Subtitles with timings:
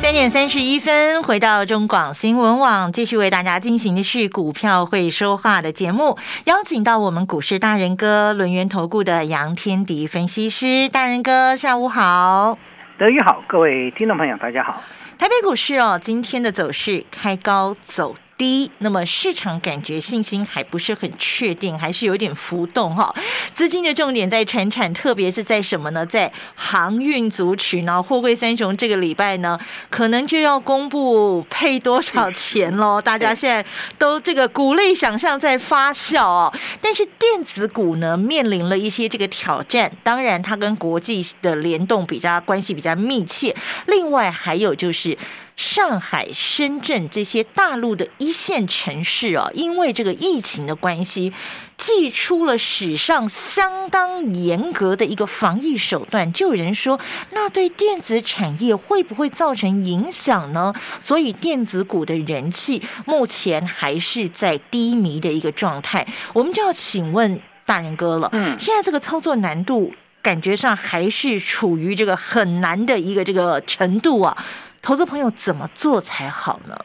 [0.00, 12.56] 三点三十一分，回到中广新闻网，继续为大家进行的是股票会说话的节目，邀请到我们股市大人哥轮源投顾的杨天迪分析师，大人哥下午好，
[12.96, 14.82] 德宇好，各位听众朋友大家好，
[15.18, 18.14] 台北股市哦，今天的走势开高走。
[18.38, 23.12] 低，那么市场感觉信心还不是很确定，还是有点浮动哈。
[23.52, 26.06] 资金的重点在船产，特别是在什么呢？
[26.06, 28.00] 在航运族群呢？
[28.00, 29.58] 货柜三雄这个礼拜呢，
[29.90, 33.00] 可能就要公布配多少钱喽。
[33.02, 33.66] 大家现在
[33.98, 36.54] 都这个股类想象在发酵哦。
[36.80, 39.90] 但是电子股呢，面临了一些这个挑战。
[40.04, 43.54] 当然，它跟国际的联动比较关系比较密切。
[43.86, 45.18] 另外还有就是。
[45.58, 51.32] 上海、深圳这些大陆的一线城市啊，因为这个疫情的关系，
[51.76, 56.32] 祭出了史上相当严格的一个防疫手段。
[56.32, 57.00] 就有人说，
[57.32, 60.72] 那对电子产业会不会造成影响呢？
[61.00, 66.06] 所以电子股的人气目前还是在低迷的一个状态。
[66.32, 69.92] 我们就要请问大人哥了，嗯，现在这个操作难度
[70.22, 74.36] 感觉上还是处于这个很难的一个这个程度啊。
[74.82, 76.76] 投资朋友怎么做才好呢？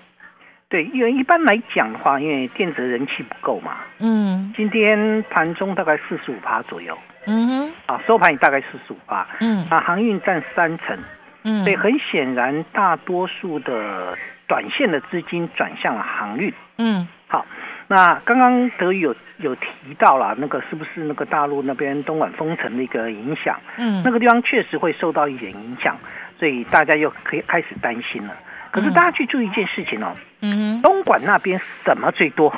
[0.70, 3.78] 对，因为一般来讲的话，因为电子人气不够嘛。
[4.00, 4.52] 嗯。
[4.58, 6.98] 今天盘中大概四十五趴左右。
[7.28, 7.74] 嗯哼。
[7.86, 9.28] 啊，收盘也大概四十五趴。
[9.40, 9.68] 嗯。
[9.70, 10.98] 啊，航运占三成。
[11.44, 11.64] 嗯。
[11.64, 16.52] 所以很显然，大多数的短线的资金转向了航运。
[16.80, 17.08] 嗯。
[17.28, 17.46] 好，
[17.88, 23.60] 那刚刚德宇有有提到了那个是不是那个大陆那边东莞封城的一个影响？
[23.78, 24.02] 嗯。
[24.04, 25.96] 那个地方确实会受到一点影响。
[26.44, 28.34] 所以大家又可以开始担心了。
[28.70, 32.54] 可是大家去注意一件事情哦，嗯，东莞那边什么最多？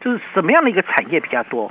[0.00, 1.70] 就是什么样的一个产业比较多？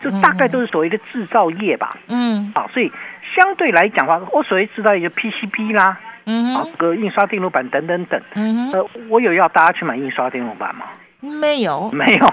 [0.00, 1.96] 就大概都是所谓的制造业吧。
[2.08, 2.90] 嗯，啊，所以
[3.36, 8.20] 相对来讲的话，我所谓制造业就 PCB 啦，嗯，啊，个印刷电路板等等等。
[8.34, 10.86] 嗯呃，我有要大家去买印刷电路板吗？
[11.24, 12.26] 没有，没有，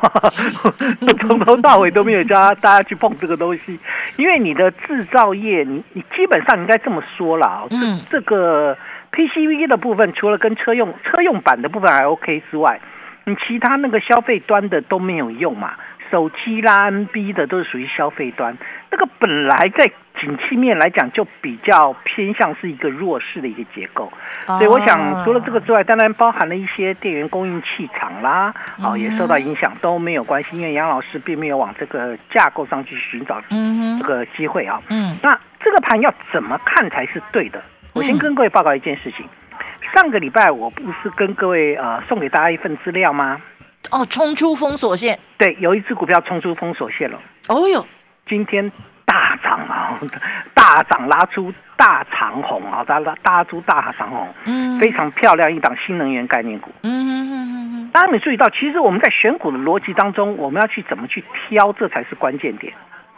[1.28, 3.80] 从头到尾都没有叫大家去碰这个东西，
[4.18, 8.78] 因为你的制造业，你你基本上应该这么说啦，嗯，这个
[9.12, 12.80] PCB 的部分，除了跟车用车用版的部分还 OK 之外，
[13.26, 15.74] 你其他那个消费端的都没有用嘛。
[16.12, 18.56] 手机啦、NB 的都是属于消费端，
[18.92, 19.90] 那个本来在
[20.20, 24.12] 景气面来讲就比较偏向是一个弱势的一个结构，
[24.46, 34.82] 所以我想除了这个之外，当然包含了一些电源供应器厂啦，哦也受到影响都没有关系，因为杨老师并没有往这个架构上去寻找这个机会啊。
[34.90, 37.62] 嗯，那这个盘要怎么看才是对的？
[37.94, 39.26] 我先跟各位报告一件事情，
[39.94, 43.42] 上个礼拜我不是跟各位呃送给大家一份资料吗？
[43.92, 47.20] 哦，冲出封锁线，对，有一只股票冲出封锁线了。
[47.50, 47.86] 哦哟，
[48.28, 48.72] 今天
[49.06, 50.00] 大涨啊，
[50.56, 56.72] 大涨拉出大长虹啊，拉拉拉出大长虹，嗯，非常漂亮一档新能源概念股。
[56.84, 62.74] 嗯嗯嗯嗯，大家没注意到，其实我们在选股的逻辑当中，我们要去怎么去挑，这才是关键点。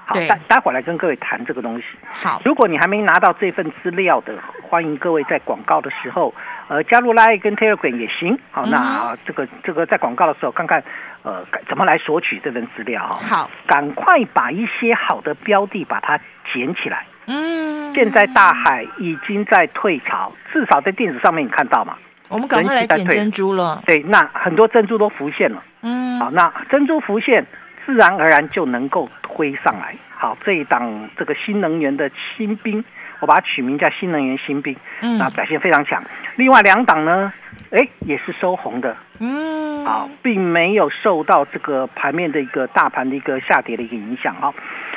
[0.05, 1.85] 好，待待会儿来跟各位谈这个东西。
[2.11, 6.33] 好，如果你还没拿到这份资料的，欢迎各位在广告的时候，
[6.73, 8.35] 呃，加入 Line 跟 Telegram 也行。
[8.49, 10.83] 好，那这个这个在广告的时候看看，
[11.21, 13.19] 呃，怎么来索取这份资料哈。
[13.43, 16.19] 好，赶快把一些好的标的把它
[16.51, 17.05] 捡起来。
[17.27, 21.95] 嗯，现在大海已经在退潮，至少在电子上面你看到嘛？
[22.29, 23.83] 我们赶快来捡珍珠了。
[23.85, 25.63] 对，那很多珍珠都浮现了。
[25.83, 27.45] 嗯，好，那珍珠浮现。
[27.85, 29.93] 自然而然就能够推上来。
[30.09, 32.83] 好，这一档这个新能源的新兵，
[33.23, 36.03] 我把它取名叫新能源新兵，嗯，那表现非常强。
[36.35, 37.31] 另外两档呢，
[37.71, 44.53] 哎，也是收红的，嗯，好，并没有受到这个盘面的一个大盘的一个下跌的一个影响啊。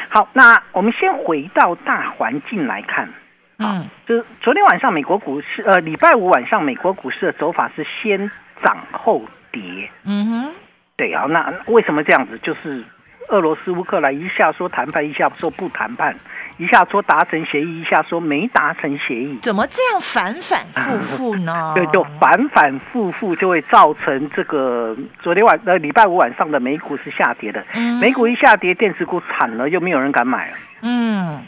[0.09, 3.09] 好，那我们先回到大环境来看，
[3.59, 8.29] 嗯，就是昨天晚上美国股市，呃，礼拜五晚上美国股市的走法是先
[8.65, 9.23] 涨后
[9.53, 10.55] 跌，嗯哼。
[10.97, 12.37] 对啊，那为什么这样子？
[12.43, 12.83] 就是
[13.29, 16.17] 俄罗斯乌克兰一下说谈判，一下说不谈判，
[16.59, 21.73] 一下说达成协议，一下说没达成协议，怎么这样反反复复呢？
[21.77, 27.65] 对，就反反复复就会造成这个昨天晚呃礼拜五晚上的美股是下跌的，
[28.01, 30.57] 美股一下跌，电子股惨了，又没有人敢买了。
[30.83, 31.41] 嗯。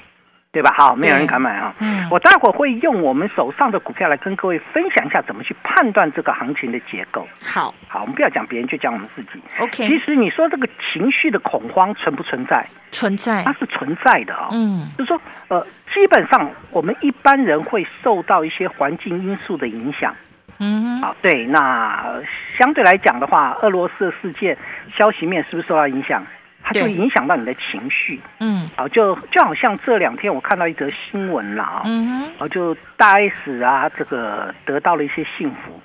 [0.59, 0.75] 对吧？
[0.77, 1.73] 好，没有人敢买啊。
[1.79, 7.25] 嗯，我待会儿会用我们手上的股票来跟各位分享一下怎么去判断这个行情的结构。
[7.41, 9.41] 好，好，我们不要讲别人，就讲我们自己。
[9.61, 12.67] OK，其实你说这个情绪的恐慌存不存在？
[12.91, 14.49] 存在，它是存在的啊。
[14.51, 15.65] 嗯，就是说，呃，
[15.95, 20.13] 基本上我们一般人会受到一些环境因素的影响。
[20.59, 22.21] 嗯，好，对，那
[22.59, 24.59] 相对来讲的话，俄罗斯的事件
[24.97, 26.27] 消息面是不是受到影响？
[26.69, 28.21] 它就影响到你的情绪。
[28.41, 35.81] 嗯，好，就就好像这两天我看到一则新闻了啊，嗯哼，就大 S 啊，这个得到了一些幸福。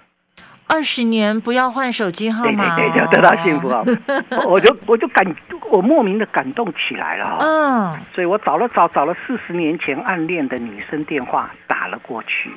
[0.68, 3.84] 二十年不要换手机号码，对对对，就得到幸福啊！
[4.48, 5.26] 我就我就感
[5.72, 7.38] 我莫名的感动起来了。
[7.40, 12.52] 嗯，所以我找了找找了四十年前暗恋的女生电话打了过去。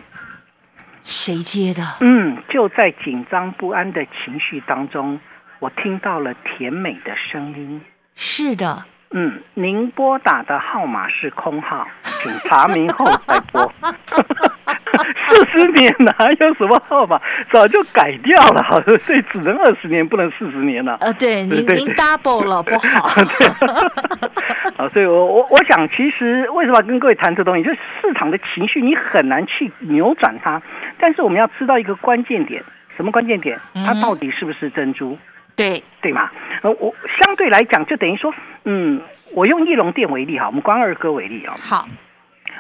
[1.03, 1.83] 谁接的？
[2.01, 5.21] 嗯，就在紧张不安的情绪当中，
[5.61, 7.81] 我听到了甜美的声音。
[8.17, 13.71] 是的，嗯，您拨打的号码是空号，请查明后再拨。
[15.29, 17.21] 四十年哪有什么号码？
[17.53, 20.97] 早就改掉了，好像所以只能二十年，不能四十年了。
[21.01, 23.07] 呃，对，您您 double 了， 不好。
[24.79, 27.63] 啊， 所以我我我想，其实为什么要跟各位谈这东西？
[27.63, 30.63] 就是市场的情绪，你很难去扭转它。
[30.99, 32.65] 但是我们要知道一个关键点，
[32.97, 33.61] 什么关键点？
[33.75, 35.19] 它到底是不是珍珠？
[35.57, 36.31] 对对嘛？
[36.63, 38.33] 呃，我相对来讲，就等于说，
[38.65, 39.01] 嗯，
[39.33, 41.55] 我用翼龙店为例哈，我们关二哥为例啊。
[41.59, 41.89] 好。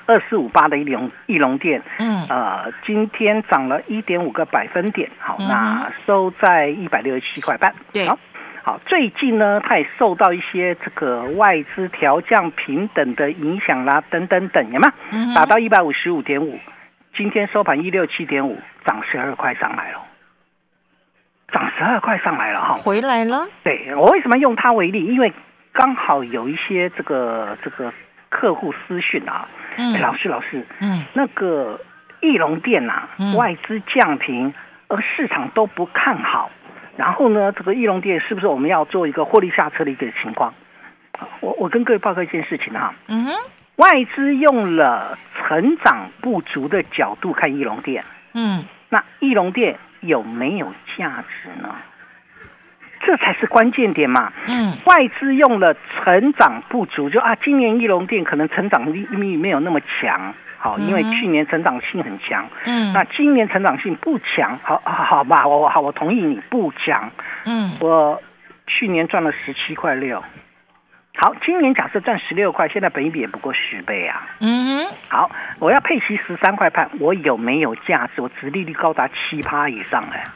[0.09, 7.75] 二四五八的翼龙翼龙店，嗯，呃，今天涨了一点五个百分点，好，那收在一百六十七块半。
[7.93, 8.17] 对，好，
[8.63, 14.93] 好，最近呢，它也受到一些这个外资调降平等的影响啦，等等等，有吗？
[15.35, 16.57] 打到一百五十五点五，
[17.17, 19.99] 今天收盘一六七点五，涨十二块上来了，
[21.57, 23.49] 涨十二块上来了哈，回来了。
[23.65, 25.07] 对我为什么用它为例？
[25.07, 25.33] 因为
[25.73, 27.91] 刚好有一些这个这个
[28.29, 29.49] 客户私讯啊。
[29.79, 31.81] 嗯，老师，老师，嗯，那个
[32.21, 34.53] 翼龙店呐，外资降平，
[34.89, 36.51] 而市场都不看好，
[36.99, 40.53] 然后呢，这个翼龙店是不是我们要做一个获利下车的一个情况？
[41.41, 43.33] 我我跟各位报告一件事情哈，嗯哼，
[43.77, 48.05] 外资用了成长不足的角度看翼龙店，
[48.35, 51.75] 嗯，那翼龙店有没有价值呢？
[53.05, 54.33] 这才是关键点嘛。
[54.49, 59.07] 嗯，外资用了成长不足，就啊，今年翼龙店可能成长力
[59.37, 62.49] 没有那么强，好，因为去年成长性很强。
[62.65, 67.11] 嗯，那今年成长性不强，好，好吧，我好，我同意你不强。
[67.45, 68.21] 嗯，我
[68.67, 70.25] 去年赚了十七块六，
[71.17, 74.29] 好，今年假设赚十六块，现在本一比也不过十倍啊。
[74.41, 78.21] 嗯，好，我要配息十三块半，我有没有价值？
[78.21, 80.27] 我殖利率高达七趴以上哎，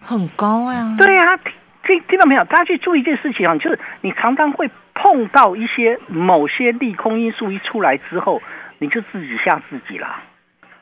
[0.00, 0.94] 很高呀。
[0.98, 1.38] 对呀。
[1.86, 2.42] 听听到没有？
[2.46, 8.42] 大家去注意一件事情啊，就是你常常会碰到一些某些利空因素一出来之后，
[8.78, 10.16] 你就自己吓自己了，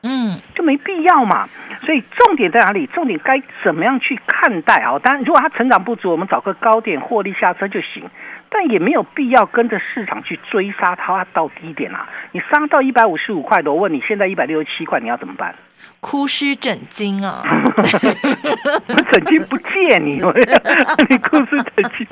[0.02, 1.46] 嗯，就没必要嘛。
[1.82, 2.86] 所以重点在哪里？
[2.86, 4.98] 重点该怎么样去看待啊？
[5.00, 8.08] 当然，如果它成长不足，我们找个高点获利下车就行，
[8.56, 12.08] 但也没有必要跟着市场去追杀它到低点啊。
[12.30, 15.52] 你杀到一百五十五块的，我问你现在一百六十七块，你要怎么办？
[16.00, 17.42] 哭湿枕巾啊！
[17.74, 20.12] 我枕巾不借你，
[21.10, 22.06] 你哭湿枕巾。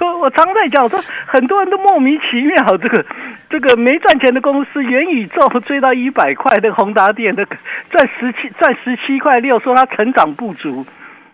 [0.00, 3.06] 我 我常在讲说，很多人都莫名其妙，这个
[3.48, 7.56] 这个没赚钱的公司，元宇宙追到一百块，那个宏达电那个
[7.90, 10.84] 赚十七赚十七块六，说它成长不足。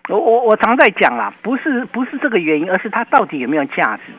[0.09, 4.13] 我我我常在讲啦，不是不是这个原因，而是它到底有没有价值？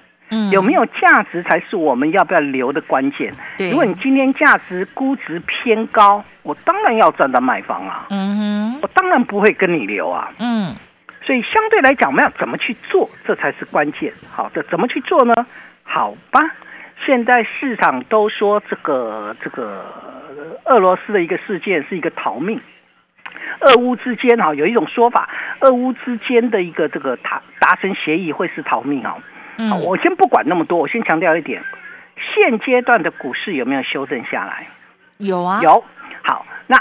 [0.51, 3.33] 有没有价值才是我们要不要留的关键。
[3.71, 8.07] 如果你今天价值估值偏高，我当然要赚到卖方啊。
[8.09, 10.31] 嗯哼，我当然不会跟你留啊。
[10.39, 10.75] 嗯，
[11.25, 14.13] 所以相对来讲，我们要怎么去做，这才是关键。
[14.31, 15.33] 好的，怎么去做呢？
[15.83, 16.39] 好吧，
[17.05, 19.85] 现在市场都说这个这个
[20.65, 22.59] 俄罗斯的一个事件是一个逃命，
[23.61, 29.15] 俄乌之间啊有一种说法，俄乌之间的一个这个达达成协议会是逃命啊。
[29.69, 31.63] 好，我先不管那么多，我先强调一点，
[32.15, 34.67] 现阶段的股市有没有修正下来？
[35.17, 35.83] 有啊，有。
[36.23, 36.77] 好，那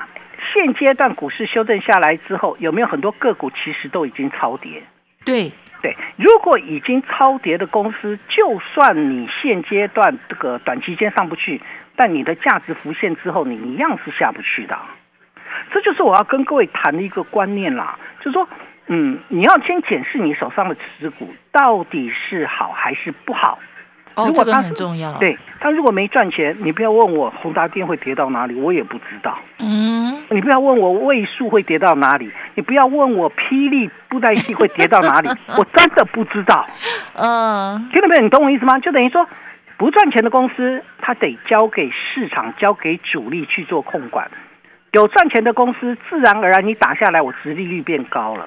[0.52, 4.83] 现阶段股市修正下来之后，有没有很多个股其实都已经超跌？
[5.25, 5.52] 对
[5.83, 11.61] 对，如果已经超跌的公司，就算你现阶段这个短期间上不去，
[11.95, 14.79] 但你的价值浮现之后，你一样是下不去的。
[15.73, 18.49] 这就是我要跟各位谈的一个观念啦，就是说。
[18.87, 23.59] 嗯，你要先检视你手上的持股到底是好还是不好。
[24.15, 25.17] 哦，这个很重要。
[25.19, 29.39] 对，他如果没赚钱，你不要问我宏达电会跌到哪里，我也不知道。
[29.59, 36.67] 嗯，你不要问我位数会跌到哪里，你不要问我霹雳布袋戏会跌到哪里， 我真的不知道。
[37.17, 38.23] 嗯，听到没有？
[38.23, 38.79] 你懂我意思吗？
[38.79, 39.27] 就等于说。
[39.79, 44.25] 不赚钱的公司，它得交给市场，交给主力去做控管；
[44.93, 48.47] 有赚钱的公司，自然而然你打下来，我殖利率变高了，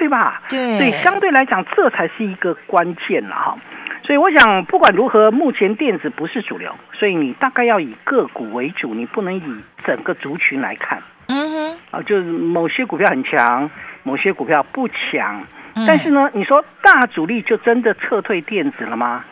[0.00, 0.40] 对吧？
[0.48, 3.58] 对，所以相对来讲，这才是一个关键了哈。
[4.02, 9.42] 所以我想，不管如何，目前电子不是主流，所以你大概要以个股为主，你不能以
[9.84, 11.02] 整个族群来看。
[11.28, 13.70] 嗯哼，啊，就是某些股票很强，
[14.02, 15.42] 某些股票不强。
[15.86, 19.26] 但是呢，你说大主力就真的撤退电子了吗？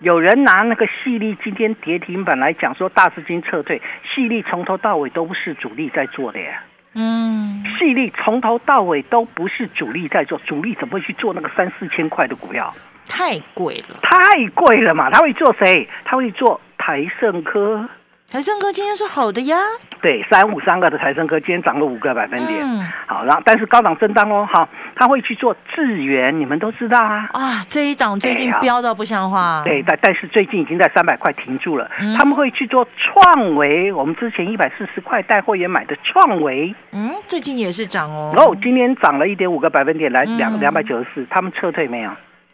[0.00, 3.80] 有人拿那个细力今天跌停板来讲，说大资金撤退，
[4.12, 6.64] 细力从头到尾都不是主力在做的呀。
[6.94, 12.74] 嗯，细力从头到尾都不是主力在做，主力怎么会去做那个三四千块的股票？
[13.08, 15.10] 太贵了，太贵了嘛！
[15.10, 15.88] 他会做谁？
[16.04, 17.88] 他会做台盛科。
[18.32, 19.58] 台盛科今天是好的呀。
[20.00, 22.62] 对，三五三个的台盛科今天涨了五个百分点。
[22.62, 22.80] 嗯。
[23.06, 24.48] 好，然后但是高档震荡哦。
[24.50, 27.28] 好，他会去做智源，你们都知道啊。
[27.34, 29.60] 啊，这一档最近飙到不像话。
[29.66, 31.90] 对，但但是最近已经在三百块停住了。
[32.00, 32.14] 嗯。
[32.16, 36.74] 他们会去做创维，我们之前一百四十块带货员买的创维。
[36.92, 38.32] 嗯，最近也是涨哦。
[38.34, 41.26] 哦，今天涨了一点五个百分点，来两两百九十四。
[41.28, 42.10] 他们撤退没有？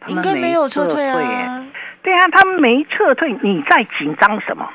[0.07, 1.15] 应该没有撤退啊，
[2.03, 4.69] 对啊，他们没撤退，你在紧张什么？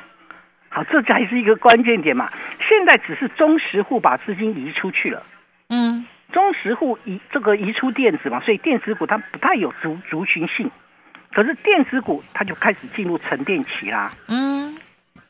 [0.75, 2.29] 好，这才是一个关键点嘛。
[2.59, 5.23] 现在只是中实户把资金移出去了，
[5.69, 10.69] 嗯，中实户移这个移出电子嘛，所以电子股它不太有族族群性，
[11.31, 14.77] 可是电子股它就开始进入沉淀期啦，嗯，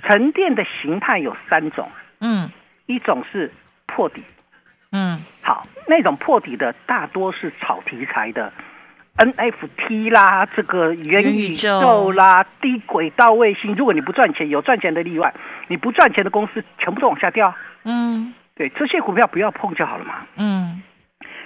[0.02, 2.50] 沉淀的形态有三种，嗯，
[2.88, 3.52] 一种是
[3.86, 4.24] 破底，
[4.94, 8.52] 嗯，好，那种破底的大多是炒题材的。
[9.18, 15.34] NFT 啦，这个元宇宙啦，低轨道卫星，如果你不赚钱，有赚钱的例外，
[15.68, 17.56] 你不赚钱的公司全部都往下掉。
[17.86, 20.16] 嗯，对，这些股票不要碰就好了嘛。
[20.38, 20.82] 嗯，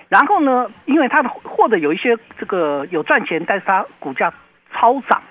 [0.08, 4.34] 然后呢，因为它的或者有一些这个有赚钱，但是它股价
[4.74, 5.22] 超涨，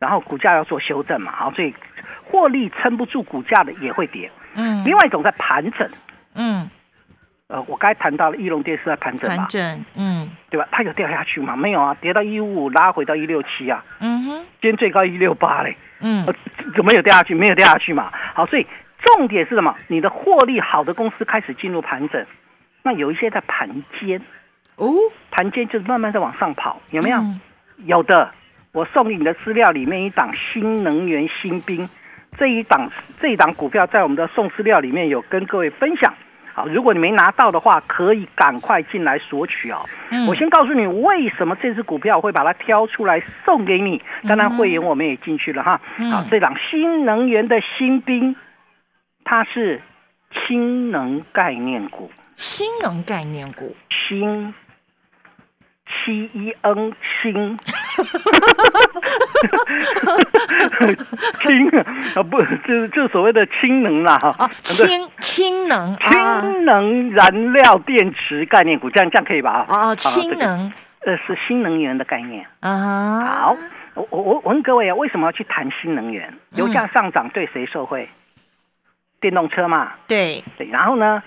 [0.00, 1.72] 然后股价要做修正嘛，好，所以
[2.24, 4.28] 获利撑不住股价的也会跌。
[4.56, 5.88] 嗯，另外一种在盘整。
[6.34, 6.68] 嗯。
[7.48, 10.68] 呃，我刚才谈到了翼龙电视在盘整嘛，盘整，嗯，对吧？
[10.70, 11.56] 它有掉下去吗？
[11.56, 16.26] 没有啊，跌到一五五，拉回到一六七啊，嗯哼，今天最高一六八嘞，嗯，
[16.76, 17.34] 怎么有掉下去？
[17.34, 18.12] 没有掉下去嘛。
[18.34, 18.66] 好，所以
[19.00, 19.74] 重点是什么？
[19.86, 22.22] 你的获利好的公司开始进入盘整，
[22.82, 24.20] 那有一些在盘间，
[24.76, 24.92] 哦，
[25.30, 27.18] 盘间就是慢慢在往上跑，有没有？
[27.86, 28.30] 有的，
[28.72, 31.88] 我送你的资料里面一档新能源新兵，
[32.36, 36.12] 这一档这一档股票在我们的送资料里面有跟各位分享。
[36.58, 39.88] 好，如果你没拿到的话，可以赶快进来索取哦。
[40.26, 44.02] 我先告诉你为什么这只股票会把它挑出来送给你。
[44.26, 45.80] 当然，会员我们也进去了哈。
[46.10, 48.34] 好，这档新能源的新兵，
[49.22, 49.80] 它是
[50.32, 52.10] 氢能概念股。
[52.34, 54.52] 新能概念股，氢。
[55.88, 56.92] 七一 N
[57.22, 57.58] 氢，
[61.40, 61.68] 氢
[62.14, 69.64] 啊不就是就所谓的氢能啦哈，氢氢能氢能燃料电池概念股，这样这样可以吧？
[69.68, 70.72] 啊，氢能
[71.06, 73.24] 呃是新能源的概念啊。
[73.24, 73.56] 好，
[73.94, 76.32] 我我我问各位啊，为什么要去谈新能源？
[76.52, 78.08] 油价上涨对谁受惠？
[79.20, 79.92] 电动车嘛。
[80.06, 81.22] 对对，然后呢？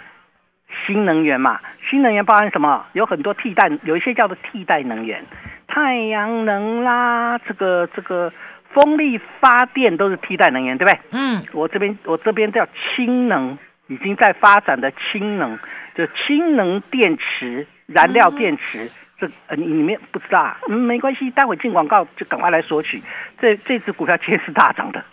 [0.85, 1.59] 新能源嘛，
[1.89, 2.85] 新能源包含什么？
[2.93, 5.23] 有很多替代，有一些叫做替代能源，
[5.67, 8.31] 太阳能啦，这个这个
[8.73, 10.99] 风力发电都是替代能源，对不对？
[11.11, 15.57] 嗯，我这边我这边叫氢能，已经在发展的氢能，
[15.95, 20.57] 就氢能电池、燃料电池，这呃你里面不知道啊？
[20.69, 23.01] 嗯，没关系，待会进广告就赶快来索取。
[23.39, 25.03] 这这只股票今天是大涨的。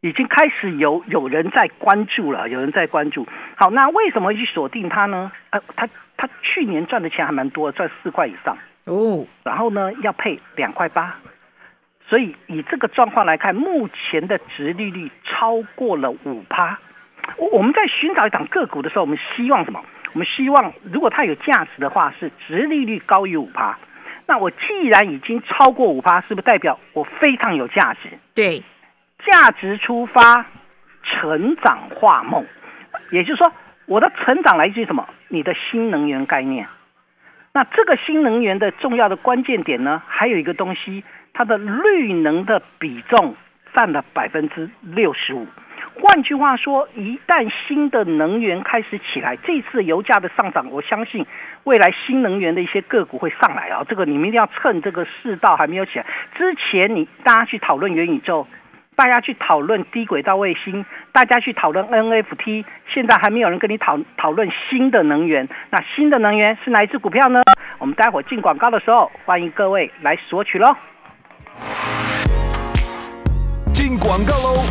[0.00, 3.26] 已经开始有有人在关注了，有人在关注。
[3.56, 5.32] 好，那为什么去锁定它呢？
[5.50, 9.26] 呃，它它去年赚的钱还蛮多，赚四块以上哦。
[9.42, 11.16] 然后呢，要配两块八，
[12.08, 16.78] 所以以这个状况来看，目前的值利率超过了五趴。
[17.36, 19.84] 我我们在寻找一档个股的时候，我们希望什么？
[20.12, 23.76] 我们希望如果它有价值的话，是值利率高于五趴。
[24.26, 28.10] 那我既然已经超过五趴，是不是代表我非常有价值？
[28.32, 28.62] 对。
[29.26, 30.46] 价值出发，
[31.02, 32.46] 成长化梦，
[33.10, 33.52] 也就是说，
[33.86, 35.06] 我的成长来自于什么？
[35.28, 36.66] 你的新能源概念。
[37.52, 40.02] 那这个新能源的重要的关键点呢？
[40.06, 43.34] 还有一个东西，它的绿能的比重
[43.74, 45.46] 占了百分之六十五。
[46.00, 51.26] 换句话说，一旦新的能源开始起来，这次油价的上涨，我相信
[51.64, 53.84] 未来新能源的一些个股会上来啊。
[53.88, 56.06] 这个你们一定要趁这个世道还没有起来
[56.36, 58.46] 之前，你大家去讨论元宇宙。
[58.98, 65.48] 大家去讨论低轨道卫星，大家去讨论 NFT，现在还没有人跟你讨讨论新的能源。
[65.70, 67.40] 那新的能源是哪一只股票呢？
[67.78, 70.74] 我们待会儿进广告的时候，欢迎各位来索取喽。
[73.72, 74.66] 进广告喽！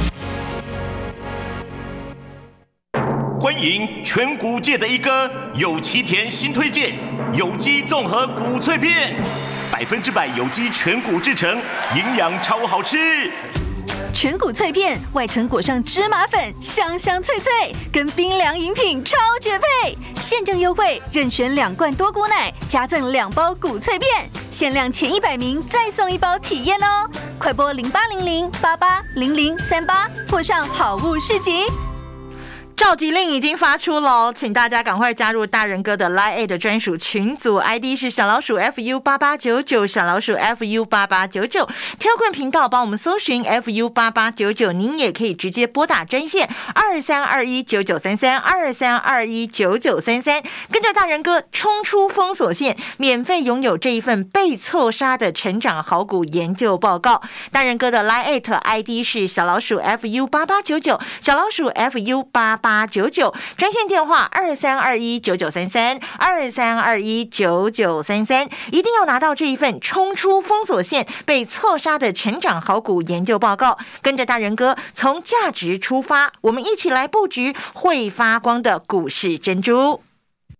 [3.39, 6.91] 欢迎全谷界的一哥有奇田新推荐
[7.39, 8.91] 有机综合谷脆片，
[9.71, 11.49] 百分之百有机全谷制成，
[11.95, 12.97] 营养超好吃。
[14.19, 17.51] 全谷脆片外层裹上芝麻粉，香香脆脆，
[17.93, 19.95] 跟冰凉饮品超绝配。
[20.19, 27.07] 现正优惠，任选两罐多谷奶，加赠两包谷脆片，限量前一百名再送一包体验哦！
[27.37, 31.67] 快播零八零零八八零零三八，或上好物市集。
[32.77, 41.67] 召集令已经发出喽，请大家赶快加入大人哥的 Line 的专属群组，ID 是小老鼠 fu 八八九九，小老鼠 fu 八八九九，
[41.97, 57.23] 跳困频道帮我们搜寻 fu 八八九九，您也可以直接拨打专线二三二一九九三三二三二一九九三三，跟着大人哥冲出封锁线，免费拥有这一份被错杀的成长好股研究报告。
[57.51, 62.66] 大人哥的 Line ID 是小老鼠 fu 八八九九，小老鼠 fu 八八。
[62.67, 80.01] 八九九专线电话二三二一九九三三二三二一九九三三，一定要拿到这一份冲出封锁线被错杀的成长好股研究报告，跟着大人哥从价值出发，我们一起来布局会发光的股市珍珠。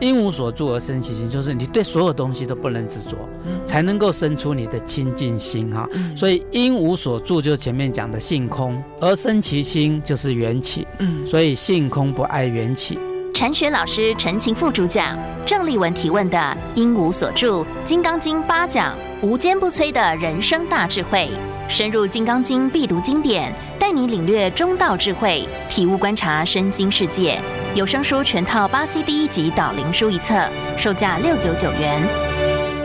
[0.00, 3.16] 因无所住而生其心，就是你对所有东西都不能执着，
[3.64, 5.88] 才能够生出你的清净心哈。
[6.16, 10.86] 所以因无所住，就是前面讲的性空而生其心，就是缘起。
[10.98, 12.98] 嗯，所以性空不爱缘起。
[13.32, 15.16] 禅学老师陈情副主讲，
[15.46, 21.28] 郑立文提问的因无所住，《金刚经》八讲，无坚不摧的人生大智慧，
[21.68, 27.40] 深入《金刚经》必读经典，带你领略中道智慧，体悟观察身心世界。
[27.76, 30.34] 有声书全套八 CD 及导灵书一册，
[30.76, 32.02] 售价六九九元。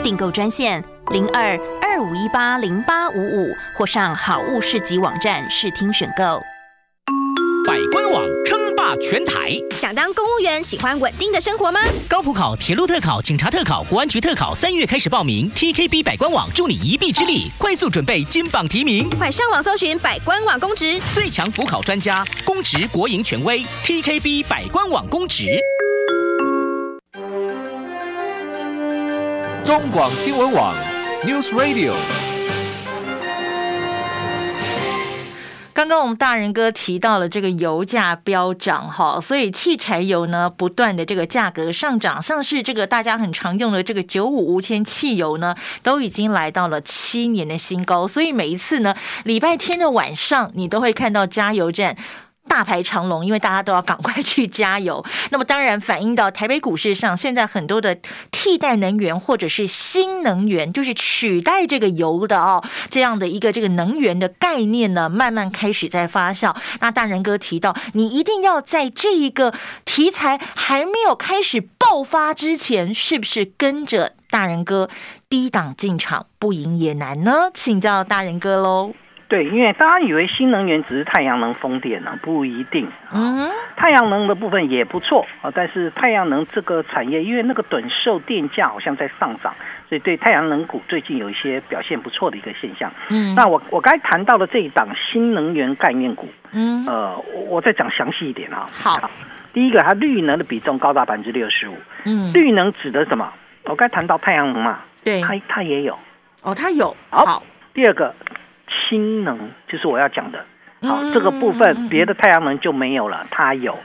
[0.04, 6.40] 订购专线零二二五一八零八五五，或上好物市集网站试听选购。
[7.66, 9.34] 百官网称霸全台，
[9.78, 11.80] 想当公务员，喜欢稳定的生活吗？
[12.08, 15.50] 高普考、铁路特考、警察特考、国安局特考，三月开始报名。
[15.52, 19.10] TKB 百官网助你一臂之力，快速准备金榜题名。
[19.12, 23.64] 快上网搜寻百官网公职，最强辅考专家，公职国营权威。
[23.84, 25.48] TKB 百官网公职。
[29.64, 30.76] 中广新闻网
[31.24, 31.94] ，News Radio。
[35.76, 51.98] 刚刚我们大人哥提到了这个油价飙涨哈，所以汽柴油呢不断的这个价格上涨，像是这个大家很常用的这个九五无铅汽油呢，都已经来到了七年的新高，所以每一次呢礼拜天的晚上，你都会看到加油站。
[52.48, 55.04] 大排长龙，因为大家都要赶快去加油。
[55.32, 57.98] 那么当然反映到台北股市上，现在很多的
[58.32, 66.56] 替代能源或者是新能源，就是取代这个油的哦，这样的一个这个能源的概念呢，慢慢开始在发酵。
[66.80, 69.54] 那大人哥提到，你一定要在这一个
[69.84, 74.90] 题材还没有开始爆发之前，是不是跟着大人哥
[75.28, 77.50] 低档进场，不赢也难呢？
[77.54, 78.94] 请教大人哥喽。
[79.36, 82.88] 对，因为大家以为新能源只是太阳能、风电呢，不一定。
[83.14, 89.54] 嗯，太阳能的部分也不错啊，但是太阳能这个产业，因为那个短售电价好像在上涨，
[89.90, 92.90] 所以对太阳能股最近有一些表现不错的一个现象。
[93.10, 98.66] 嗯，那我我刚才谈到的这一档新能源概念股，嗯，呃，我再讲详细一点啊。
[98.72, 99.12] 好，
[99.52, 101.76] 第一个，它绿能的比重高达百分之六十五。
[102.06, 103.34] 嗯，绿能指的什么？
[103.66, 106.00] 我刚才谈到太阳能嘛，对，它它也有。
[106.42, 106.96] 哦，它有。
[107.10, 107.44] 好，
[107.74, 108.16] 第二个。
[108.90, 110.46] 氢能就是我要讲的，
[110.82, 113.78] 好，这个部分别的太阳能就没有了，它有。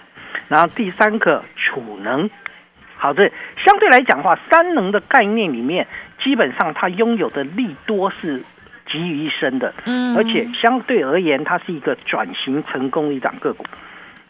[0.49, 2.29] 然后第三个储能，
[2.97, 3.31] 好，的
[3.65, 5.87] 相对来讲的话，三能的概念里面，
[6.23, 8.43] 基本上它拥有的利多是
[8.87, 13.65] 集于一身的，嗯，而且相对而言，它是一个转型成功的一档个股，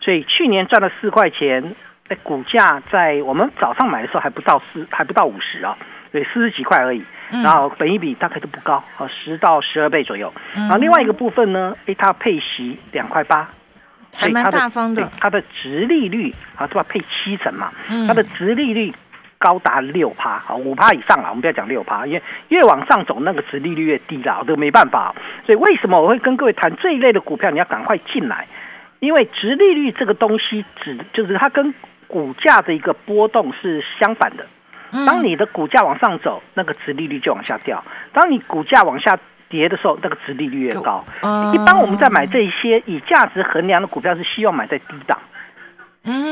[0.00, 1.74] 所以去年赚了四块钱，
[2.08, 5.76] 哎，股价在我们早上买的时候还不到四，还不到五十啊。
[6.12, 10.32] 对，四十几块而已，然后本一比大概都不高，啊，十到十二倍左右。
[10.54, 13.48] 然后另外一个部分呢，哎，它配息两块八，
[14.16, 15.08] 还蛮大方的。
[15.20, 16.84] 它的值利率啊，是吧？
[16.88, 17.72] 配七成嘛，
[18.08, 18.92] 它的值利率
[19.38, 21.28] 高达六趴，好五趴以上了。
[21.28, 25.14] 我们不要讲六趴，因为越往上走，那个值利率越低了，这个没办法。
[25.46, 28.48] 所以为什么我会跟各位谈这一类的股票，你要赶快进来，
[28.98, 31.72] 因为值利率这个东西，指就是它跟
[32.08, 34.44] 股价的一个波动是相反的。
[35.06, 41.04] 当你的股价往上走，那个值利率就往下掉；当你股价往下跌的时候，那个值利率越高。
[41.54, 45.18] 一般我们在买这些以价值衡量的股票，是希望买在低档。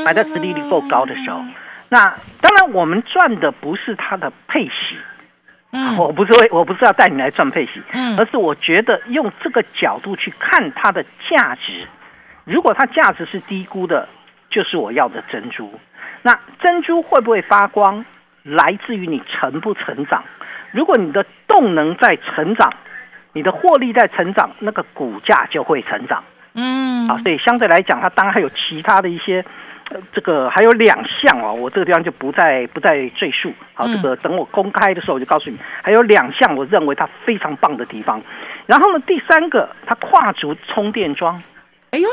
[0.03, 1.39] 买在值利率够高的时候，
[1.89, 2.05] 那
[2.41, 4.97] 当然我们赚的不是它的配息，
[5.73, 11.87] 嗯，我不是为我不是要带你来赚配息，嗯，而是我觉得用这个角度去看它的价值，
[12.45, 14.09] 如果它价值是低估的，
[14.49, 15.71] 就是我要的珍珠。
[16.23, 18.03] 那珍珠会不会发光，
[18.43, 20.23] 来自于你成不成长。
[20.71, 22.71] 如果你的动能在成长，
[23.33, 26.23] 你的获利在成长，那个股价就会成长。
[26.53, 29.45] 嗯，啊，所以相对来讲，它当然还有其他的一些，
[29.91, 33.53] 呃，这个还有两项哦，我这个地方就不再不再赘述。
[33.73, 38.21] 好，这个等我公开的时候，我就告诉你，还有两项我认为它非常棒的地方。
[38.65, 41.41] 然后呢，第三个，它跨足充电桩。
[41.91, 42.07] 哎呦，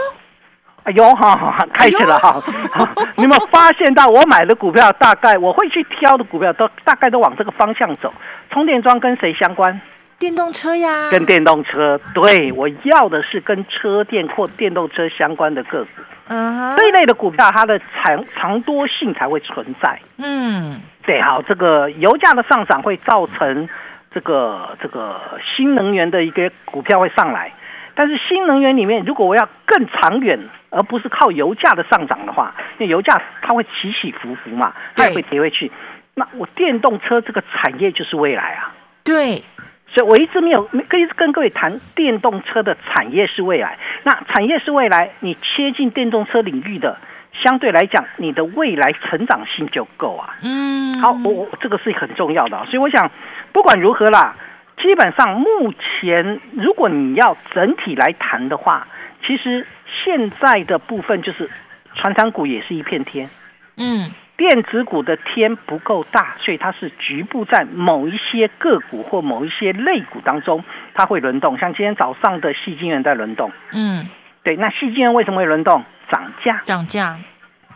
[0.87, 2.41] 哎呦，哈，开始了哈。
[3.17, 8.15] 你有没有发现到我买的股票，大概我会去挑的股票，都大概都往这个方向走。
[8.51, 9.81] 充电桩跟谁相关？
[10.17, 15.91] 电动车呀，跟电动车，对我要的是跟车电或电动车相关的个股。
[16.29, 20.01] 嗯，这一类的股票，它的长长多性才会存在。
[20.19, 23.69] 嗯，对，好，这个油价的上涨会造成
[24.15, 25.21] 这个这个
[25.57, 27.53] 新能源的一个股票会上来，
[27.95, 30.39] 但是新能源里面，如果我要更长远，
[30.77, 35.73] 而不是靠油价的上涨的话，因为油价它会起起伏伏嘛，它也会跌回去。
[36.15, 38.75] 那我电动车这个产业就是未来啊。
[39.03, 39.43] 对。
[39.89, 43.79] 所以我一直没有跟跟各位谈电动车的产业是未来。
[44.03, 46.99] 那产业是未来，你切进电动车领域的，
[47.33, 50.37] 相对来讲，你的未来成长性就够啊。
[50.43, 52.59] 嗯，好，我我这个是很重要的。
[52.67, 53.11] 所以我想，
[53.53, 54.35] 不管如何啦，
[54.83, 58.87] 基本上目前如果你要整体来谈的话，
[59.25, 61.51] 其实现在的部分就是
[61.95, 63.31] 船厂股也是一片天。
[63.77, 64.11] 嗯。
[64.39, 71.57] 电子股的天不够大，所以它是局部在某一些个股或某一些类股当中，它会轮动。
[71.57, 74.07] 像今天早上的细晶元在轮动，嗯，
[74.43, 74.55] 对。
[74.57, 75.83] 那细晶元为什么会轮动？
[76.13, 77.17] 涨价，涨价，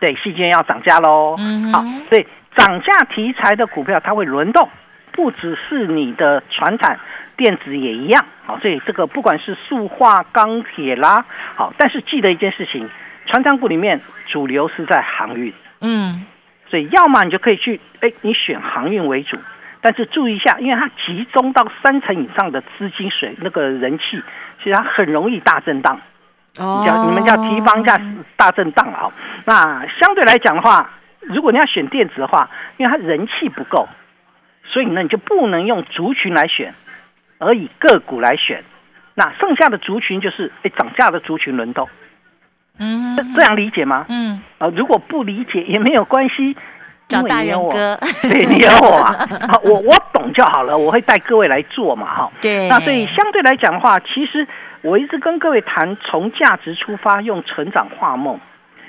[0.01, 1.35] 对，细晶元要涨价喽。
[1.39, 4.69] 嗯，好，所以涨价题材的股票它会轮动，
[5.13, 7.01] 不只是你的船产
[7.41, 8.25] 电子也一样。
[8.45, 11.25] 好，所以这个不管是塑化、钢铁啦，
[11.57, 12.87] 好，但是记得一件事情，
[13.25, 16.27] 船长股里面主流是在航运，嗯。
[16.69, 19.37] 所以，要么你就可以去，哎，你选航运为主，
[19.81, 24.23] 但是注意一下，因为它集中到三成以上的资金水那个人气，
[24.63, 26.01] 其实它很容易大震荡。
[26.59, 27.99] 哦，叫你们叫提防一下
[28.37, 29.11] 大震荡啊。
[29.47, 30.91] 那相对来讲的话，
[31.23, 33.89] 如果你要选电子的话，因为它人气不够，
[34.65, 36.73] 所以呢，你就不能用族群来选，
[37.41, 38.63] 而以个股来选。
[39.15, 41.89] 那剩下的族群就是，哎，涨价的族群轮动。
[42.79, 44.07] 嗯，这样理解吗？
[44.09, 46.57] 嗯，啊，如果不理解也没有关系，
[47.09, 52.33] 找大人哥，对，你有我， 啊，我我懂就好了，我会带各位来做嘛，哈。
[52.41, 54.47] 对，那所以相对来讲的话，其实
[54.81, 58.41] 我一直跟各位谈从价值出发，用成长画梦，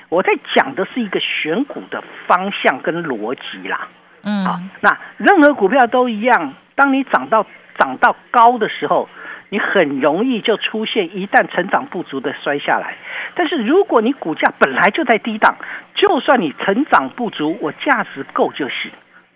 [0.08, 3.88] 我在讲的是一个选股的方向跟逻辑啦。
[4.24, 7.44] 嗯，好，那任何股票都一样，当你涨到
[7.78, 9.08] 涨到高的时候。
[9.48, 12.96] 你很容易就出现一旦成长不足的摔下来，
[13.34, 15.54] 但是如果你股价本来就在低档，
[15.94, 18.90] 就算你成长不足，我价值够就行，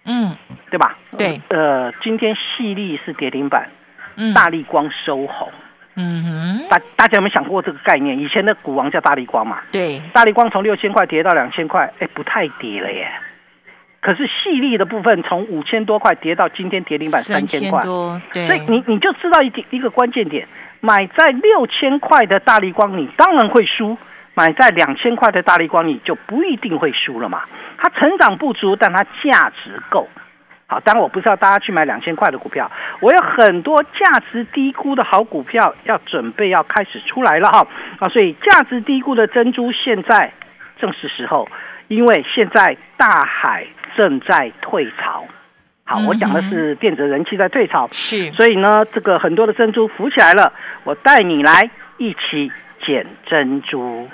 [0.06, 0.34] 嗯，
[0.70, 0.96] 对吧？
[1.18, 3.68] 对，呃，今天细粒是跌停板，
[4.16, 5.52] 嗯大力光收红，
[5.96, 8.18] 嗯哼，大大家有没有想过这个概念？
[8.18, 13.06] 以前的股王叫大力光嘛，对，大力光从六千块跌到两千块，哎，不太跌了耶。
[14.00, 20.46] 可是细粒的部分从五千多块跌到今天跌停板三千块，所以你你就知道一点一个关键点，
[20.80, 23.96] 买在六千块的大力光，你当然会输；
[24.34, 27.42] 买在两千块的大力光，你就不一定会输了嘛。
[27.78, 30.08] 它成长不足，但它价值够。
[30.68, 37.66] 好，当然我不知道大家去买两千块的股票，我有很多价值低估的好股票要准备要开始出来了哈
[37.98, 38.08] 啊！
[38.10, 40.32] 所以价值低估的珍珠现在
[40.78, 41.48] 正是时候，
[41.88, 43.66] 因为现在大海。
[43.96, 45.24] 正在退潮，
[45.84, 50.52] 好，我讲的是电子人气在退潮，是，所以呢，这个很多的珍珠浮起来了，
[50.84, 52.52] 我带你来一起
[52.84, 54.06] 捡珍珠。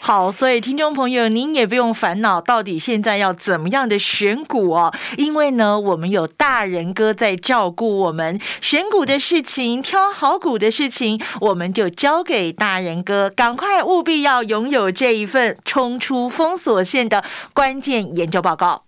[0.00, 4.92] 好，所以听众朋友，您也不用烦恼，到底现在要怎么样的选股哦？
[5.16, 18.87] 因为呢，我们有大人哥在照顾我们，选股的事情、挑好股的事情，我们就交给大人哥，赶快务必要拥有这一份冲出封锁线的关键研究报告。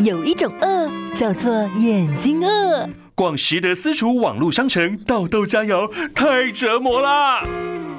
[0.00, 2.88] 有一种饿叫做眼睛饿。
[3.14, 7.42] 逛实德私厨网络商城，豆豆佳肴太折磨啦！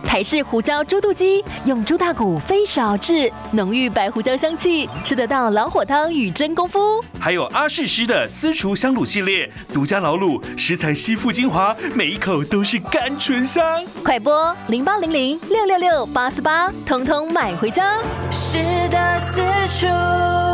[0.02, 7.04] 台式胡椒猪肚鸡，用猪大骨非少熬制，浓郁白胡椒香气，吃得到老火汤与真功夫。
[7.20, 13.64] 还有阿氏师的私厨香卤系列，独家老卤，食材吸附精华，每一口都是甘醇香。
[14.04, 17.98] 快播零八零零六六六八四八，通通买回家。
[18.32, 18.58] 是
[18.90, 19.42] 的私
[19.78, 20.49] 厨。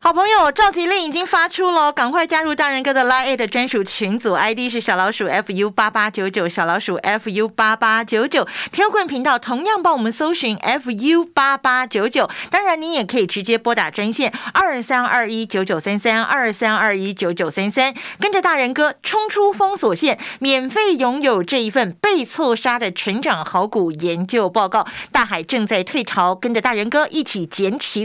[0.00, 8.46] 好朋友召集令已经发出了，赶快加入大人哥的 Line 的专属群组，ID 是小老鼠 fu 八八九九，小老鼠 fu 八八九九。
[8.70, 12.30] 天棍频道同样帮我们搜寻 fu 八八九九。
[12.48, 24.86] 当然，你也可以直接拨打专线二三二一九九三三二三二一九九三三，跟着大人哥冲出封锁线，免费拥有这一份被错杀的成长好股研究报告。
[25.10, 27.96] 大海正在退潮，跟着大人哥一起捡起